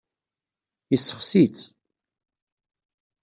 Yessexsi-tt. 0.91 1.63